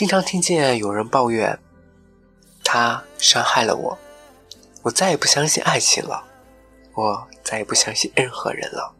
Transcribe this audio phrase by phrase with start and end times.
[0.00, 1.58] 经常听见有人抱怨，
[2.64, 3.98] 他伤害了我，
[4.80, 6.24] 我再也不相信爱情了，
[6.94, 8.94] 我再也不相信任何人了。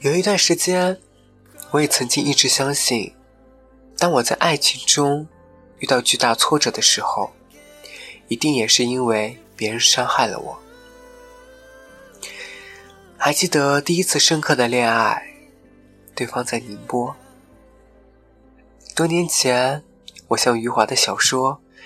[0.00, 0.98] 有一段时间，
[1.70, 3.14] 我也曾经一直相信，
[3.96, 5.28] 当我在爱情中
[5.78, 7.30] 遇到巨大挫折的时候，
[8.26, 10.58] 一定也是因为别人伤害了我。
[13.16, 15.28] 还记得第一次深刻的恋爱，
[16.16, 17.14] 对方在宁波。
[18.98, 19.84] 多年前，
[20.26, 21.60] 我像余华的小说《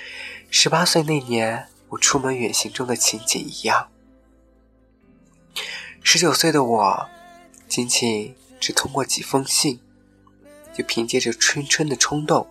[0.50, 3.90] 十八岁那年我出门远行》中的情景一样，
[6.02, 7.10] 十九岁的我，
[7.68, 9.78] 仅仅只通过几封信，
[10.72, 12.48] 就凭借着春春的冲动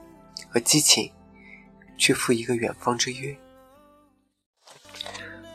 [0.48, 1.12] 和激情，
[1.98, 3.36] 去赴一个远方之约。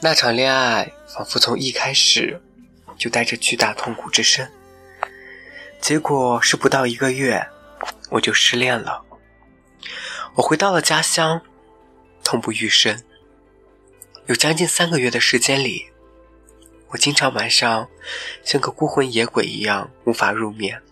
[0.01, 2.43] 那场恋爱仿佛从一开始
[2.99, 4.51] 就带着巨大痛苦之深，
[5.81, 7.47] 结果是不到一个月。
[8.09, 9.05] 我就失恋了。
[10.37, 11.41] 我回到了家乡，
[12.23, 13.03] 痛不欲生。
[14.27, 15.87] 有将近三个月的时间里，
[16.89, 17.89] 我经常晚上
[18.45, 20.83] 像个孤魂野鬼一样无法入眠，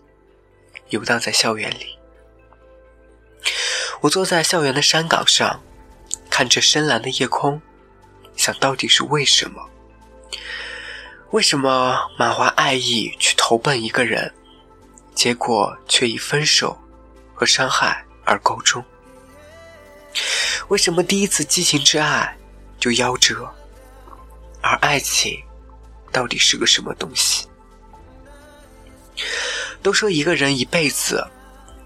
[0.89, 1.95] 游荡在校园里。
[4.01, 5.61] 我坐在校园的山岗上，
[6.27, 7.61] 看着深蓝的夜空，
[8.35, 9.69] 想到底是为什么？
[11.29, 14.33] 为什么满怀爱意去投奔一个人，
[15.13, 16.75] 结果却以分手？
[17.35, 18.83] 和伤害而告终。
[20.67, 22.37] 为什么第一次激情之爱
[22.79, 23.47] 就夭折？
[24.61, 25.39] 而爱情
[26.11, 27.47] 到底是个什么东西？
[29.81, 31.25] 都说一个人一辈子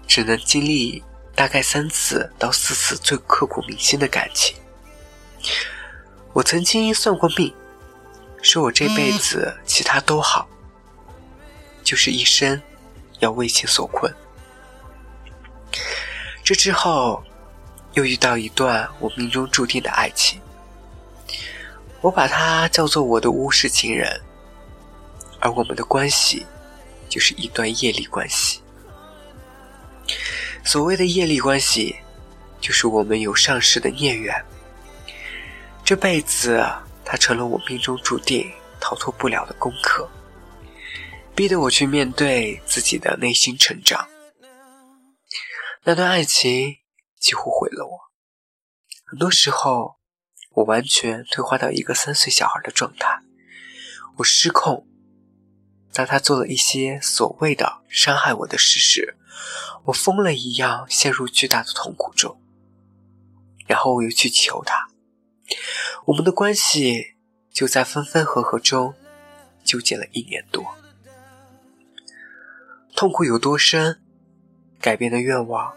[0.06, 1.04] 只能经历
[1.34, 4.56] 大概三次到四次最刻骨铭心的感情。
[6.32, 7.54] 我曾经算过命，
[8.40, 10.48] 说我这辈子其他都好，
[11.84, 12.60] 就是一生
[13.18, 14.12] 要为情所困。
[16.42, 17.22] 这之后，
[17.94, 20.40] 又遇到一段我命中注定的爱情，
[22.00, 24.20] 我把它叫做我的巫师情人，
[25.40, 26.46] 而我们的关系
[27.08, 28.62] 就是一段业力关系。
[30.64, 31.96] 所谓的业力关系，
[32.60, 34.34] 就是我们有上世的孽缘，
[35.84, 36.64] 这辈子
[37.04, 40.08] 它成了我命中注定逃脱不了的功课，
[41.34, 44.06] 逼得我去面对自己的内心成长。
[45.82, 46.76] 那段爱情
[47.20, 47.98] 几乎毁了我。
[49.04, 49.98] 很多时候，
[50.52, 53.20] 我完全退化到一个三岁小孩的状态，
[54.16, 54.86] 我失控。
[55.92, 59.16] 当他做了一些所谓的伤害我的事时，
[59.84, 62.40] 我疯了一样陷入巨大的痛苦中。
[63.66, 64.88] 然后我又去求他，
[66.06, 67.16] 我们的关系
[67.52, 68.94] 就在分分合合中
[69.62, 70.64] 纠结了一年多。
[72.96, 74.00] 痛苦有多深？
[74.80, 75.74] 改变的愿望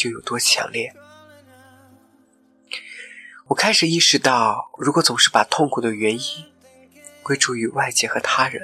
[0.00, 0.94] 就有多强烈。
[3.48, 6.22] 我开始意识到，如果总是把痛苦的原因
[7.22, 8.62] 归诸于外界和他人，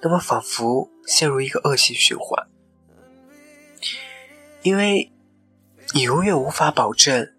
[0.00, 2.46] 那么仿佛陷入一个恶性循环。
[4.62, 5.10] 因为
[5.94, 7.32] 你永远无法保证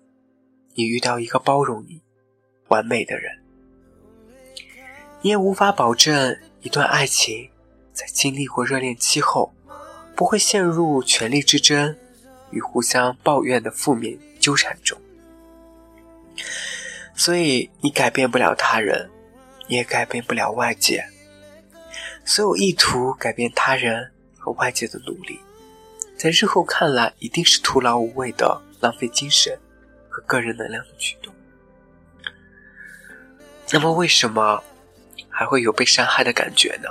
[0.73, 2.03] 你遇到一个包容你、
[2.67, 3.41] 完美的人，
[5.21, 7.49] 你也无法保证一段爱情
[7.93, 9.53] 在经历过热恋期后。
[10.15, 11.97] 不会陷入权力之争
[12.53, 14.97] 与互相抱怨的负面纠缠中，
[17.15, 19.09] 所以你改变不了他人，
[19.67, 21.03] 也改变不了外界。
[22.23, 25.39] 所有意图改变他人和外界的努力，
[26.15, 29.59] 在日后看来一定是徒劳无味的浪费精神
[30.07, 31.33] 和个人能量的举动。
[33.71, 34.63] 那么，为什么
[35.27, 36.89] 还会有被伤害的感觉呢？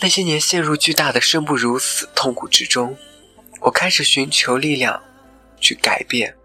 [0.00, 2.96] 那些年陷入巨大的生不如死痛苦之中，
[3.62, 5.02] 我开始寻求力量
[5.60, 6.36] 去改变。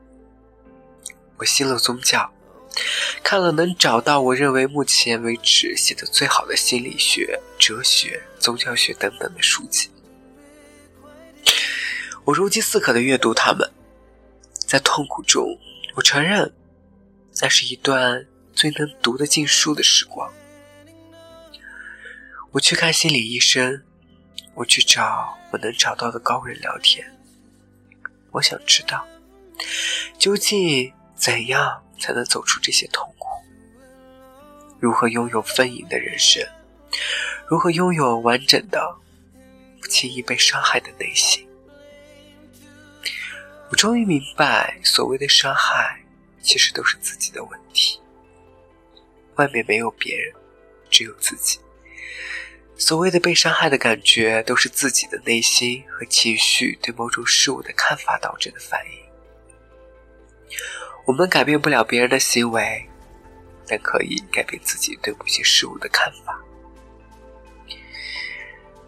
[1.38, 2.32] 我信了宗教，
[3.24, 9.90] 看了能找到我认为目前为止写的最好的心理学、哲学、宗教学等等的书籍。
[12.26, 13.72] 我如饥似渴的阅读它们，
[14.54, 15.58] 在痛苦中，
[15.96, 16.54] 我承认，
[17.42, 20.32] 那是一段最能读得进书的时光。
[22.52, 23.84] 我去看心理医生，
[24.58, 27.06] 我去找我能找到的高人聊天。
[28.32, 29.08] 我想知道，
[30.18, 33.28] 究竟怎样才能走出这些痛苦？
[34.80, 36.44] 如何拥有丰盈的人生？
[37.48, 38.98] 如何拥有完整的、
[39.80, 41.48] 不轻易被伤害的内心？
[43.70, 46.02] 我终于明白，所谓的伤害，
[46.42, 48.02] 其实都是自己的问题。
[49.36, 50.34] 外面没有别人，
[50.90, 51.60] 只有自己。
[52.78, 60.58] 所谓的被伤害的感觉，都是自己的内心和情绪对某种事物的看法导致的反应。
[61.06, 62.88] 我们改变不了别人的行为，
[63.68, 66.40] 但可以改变自己对某些事物的看法。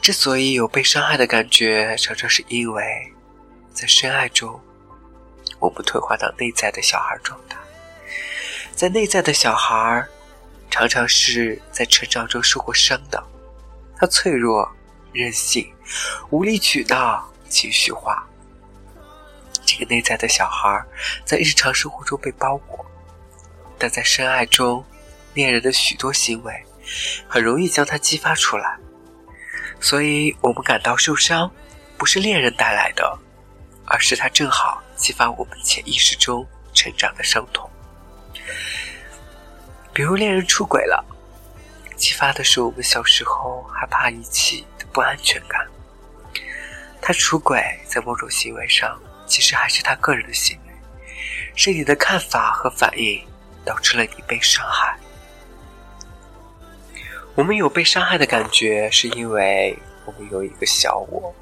[0.01, 3.11] 之所以有被伤害的感觉，常常是因为
[3.73, 4.59] 在深爱中。
[5.59, 7.57] 我们退化到内在的小孩状态，
[8.73, 10.07] 在内在的小孩，
[10.69, 13.21] 常常是在成长中受过伤的，
[13.99, 14.67] 他脆弱、
[15.11, 15.69] 任性、
[16.29, 18.25] 无理取闹、情绪化。
[19.65, 20.83] 这个内在的小孩，
[21.25, 22.85] 在日常生活中被包裹，
[23.77, 24.83] 但在深爱中，
[25.33, 26.63] 恋人的许多行为，
[27.27, 28.77] 很容易将他激发出来，
[29.79, 31.51] 所以我们感到受伤，
[31.97, 33.19] 不是恋人带来的，
[33.85, 34.81] 而是他正好。
[34.95, 37.69] 激发我们潜意识中成长的伤痛，
[39.93, 41.05] 比如恋人出轨了，
[41.99, 45.67] 激发的是我们小时候害怕遗弃的不安全感。
[47.01, 48.97] 他出轨在某种行为上，
[49.27, 50.73] 其实还是他个人的行为，
[51.55, 53.21] 是你的看法和反应
[53.65, 54.97] 导致了你被伤害。
[57.35, 61.35] 我们有被伤害的感觉，是因为我们有一个小我，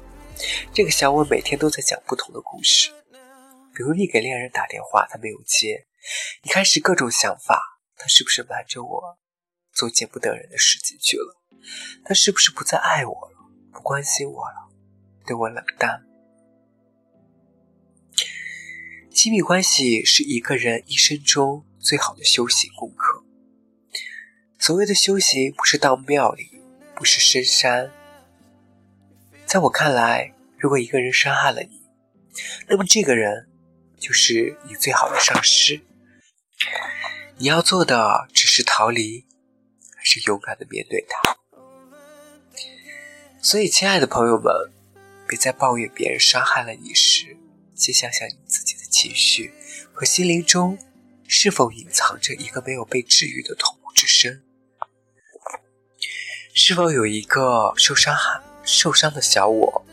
[0.74, 2.90] 这个小我每天都在讲不同的故事。
[3.74, 5.86] 比如你给恋人打电话，他没有接，
[6.42, 9.18] 你开始各种想法：他是不是瞒着我，
[9.78, 11.36] 做见不得人的事情去了？
[12.04, 14.68] 他是不是不再爱我了，不关心我了，
[15.24, 16.04] 对我冷淡？
[19.12, 23.22] 亲密关系是一个人一生中最好的修行功课。
[24.58, 26.60] 所谓的修行，不是到庙里，
[26.96, 27.92] 不是深山。
[29.46, 31.82] 在我看来，如果一个人伤害了你，
[32.66, 33.46] 那么这个人。
[34.00, 35.80] 就是你最好的上师。
[37.38, 39.26] 你要做的只是逃离，
[39.98, 41.36] 还是勇敢的面对它？
[43.42, 44.72] 所以，亲爱的朋友们，
[45.26, 47.36] 别再抱怨别人伤害了你时，
[47.74, 49.52] 先想想你自己的情绪
[49.92, 50.78] 和心灵中
[51.26, 54.40] 是否隐藏着一个没有被治愈的痛苦之声？
[56.54, 59.84] 是否有一个受伤害、受伤的小我，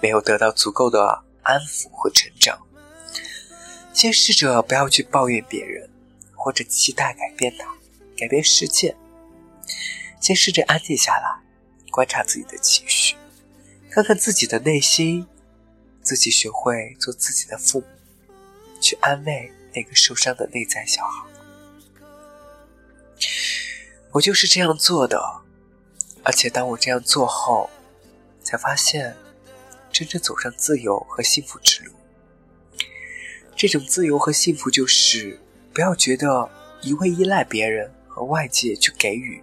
[0.00, 2.64] 没有得到足够的安抚和成长？
[3.92, 5.90] 先试着不要去抱怨别人，
[6.36, 7.66] 或者期待改变他、
[8.16, 8.96] 改变世界。
[10.28, 11.40] 先试着安静下来，
[11.90, 13.16] 观察自己的情绪，
[13.90, 15.26] 看看自己的内心，
[16.02, 17.86] 自己学会做自己的父母，
[18.78, 21.26] 去安慰那个受伤的内在小孩。
[24.10, 25.18] 我就是这样做的，
[26.22, 27.70] 而且当我这样做后，
[28.42, 29.16] 才发现
[29.90, 31.92] 真正走上自由和幸福之路。
[33.56, 35.40] 这种自由和幸福，就是
[35.72, 36.50] 不要觉得
[36.82, 39.42] 一味依赖别人和外界去给予。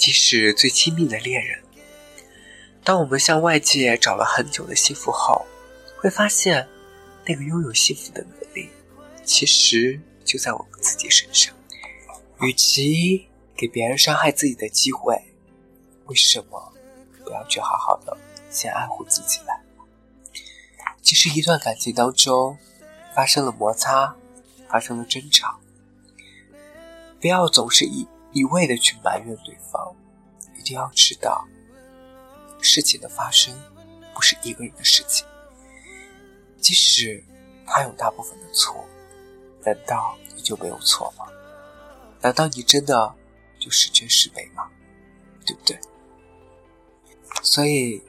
[0.00, 1.62] 即使最亲密的恋人，
[2.82, 5.44] 当我们向外界找了很久的幸福后，
[5.98, 6.66] 会发现，
[7.26, 8.70] 那个拥有幸福的能力，
[9.24, 11.54] 其实就在我们自己身上。
[12.40, 15.14] 与其给别人伤害自己的机会，
[16.06, 16.72] 为什么
[17.22, 18.16] 不要去好好的
[18.50, 19.52] 先爱护自己呢？
[21.02, 22.56] 其实，一段感情当中。
[23.12, 24.14] 发生了摩擦，
[24.68, 25.58] 发生了争吵，
[27.20, 29.94] 不要总是一一味的去埋怨对方，
[30.58, 31.46] 一定要知道，
[32.60, 33.54] 事情的发生
[34.14, 35.26] 不是一个人的事情，
[36.58, 37.24] 即使
[37.66, 38.84] 他有大部分的错，
[39.64, 41.26] 难道你就没有错吗？
[42.20, 43.14] 难道你真的
[43.58, 44.70] 就十全十美吗？
[45.46, 45.78] 对不对？
[47.42, 48.02] 所以，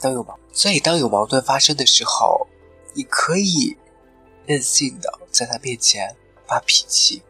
[0.00, 2.46] 当有矛，所以当有矛盾发生的时候。
[2.94, 3.76] 你可以
[4.44, 6.16] 任性的在他面前
[6.48, 7.22] 发脾气，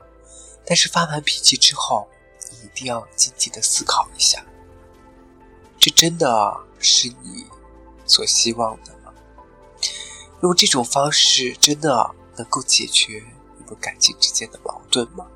[0.68, 2.06] 但是发完脾气之后，
[2.50, 4.44] 你一定要静静的思考一下，
[5.78, 7.46] 这真的是你
[8.04, 9.14] 所希望的吗
[10.42, 13.24] 用这种方式真的能够解决
[13.56, 15.26] 你们感情之间的矛盾吗？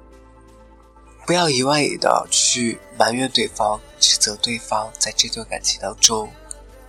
[1.27, 6.31] 不要一味的去埋怨对方，指责对方在这段感情当中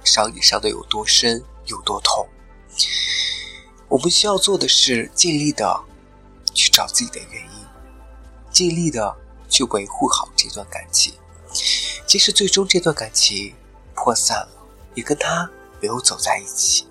[0.03, 2.27] 伤你伤的有多深有多痛。
[3.87, 5.81] 我们需要做的是尽力的
[6.53, 7.62] 去找自己的原因，
[8.53, 9.13] 尽力的
[9.49, 11.13] 去维护好这段感情。
[12.05, 13.53] 即使最终这段感情
[13.93, 14.49] 破散了，
[14.95, 15.49] 也跟他
[15.81, 16.87] 没有走在一起，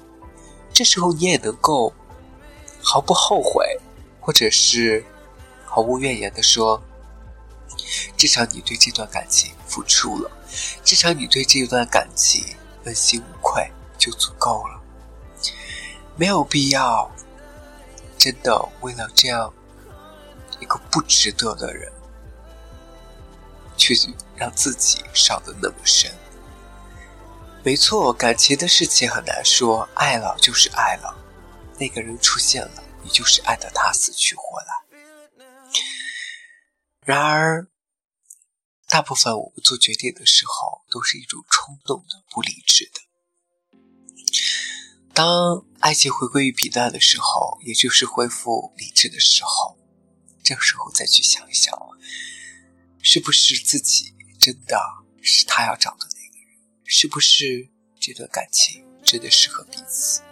[0.72, 1.94] 这时候你也能够
[2.82, 3.80] 毫不后悔，
[4.20, 5.04] 或者是
[5.64, 6.82] 毫无怨言的说。
[8.16, 10.30] 至少你对这段感情付出了，
[10.84, 12.44] 至少你对这段感情
[12.84, 14.80] 问心无愧就足够了，
[16.16, 17.10] 没有必要
[18.16, 19.52] 真的为了这样
[20.62, 21.92] 一个不值得的人，
[23.76, 23.94] 却
[24.36, 26.10] 让自己伤得那么深。
[27.64, 31.14] 没错，感情的事情很难说，爱了就是爱了，
[31.78, 34.66] 那个人出现了，你就是爱的他死去活来。
[37.04, 37.66] 然而。
[38.88, 43.00] 大部分我们做决定的时候，都是一种冲动的、不理智的。
[45.14, 49.78] 当爱情回归于平淡的时候，也就是恢复理智的时候，
[50.42, 51.72] 这个时候再去想一想，
[53.00, 54.78] 是不是自己真的
[55.22, 56.48] 是他要找的那个人？
[56.84, 57.68] 是不是
[58.00, 60.22] 这段感情真的适合彼此？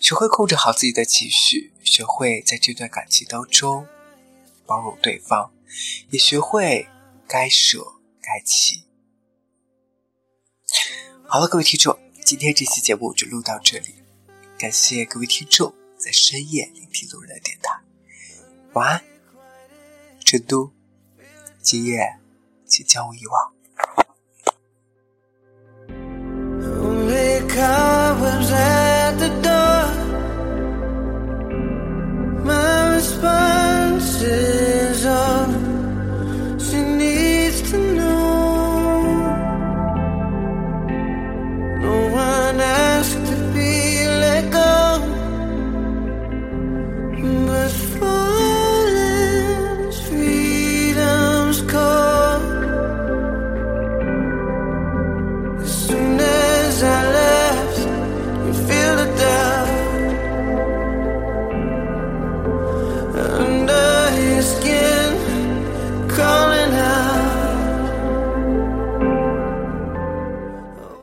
[0.00, 3.86] 学会控制好自己的情绪，学会在这段感情当中
[4.64, 5.52] 包容对方。
[6.08, 6.88] 也学会
[7.28, 7.84] 该舍
[8.22, 8.84] 该弃。
[11.26, 13.96] 好了，各位听众，今天这期节目就录到这里，
[14.58, 17.82] 感谢各位听众在深夜聆听路人的电台。
[18.74, 19.04] 晚安，
[20.24, 20.72] 成都，
[21.60, 22.18] 今夜
[22.64, 23.57] 请将我遗忘。